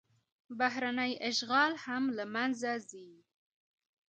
بهرنی 0.59 1.13
اشغال 1.29 1.71
هم 1.85 2.03
له 2.17 2.25
منځه 2.33 2.71
ځي. 2.89 3.09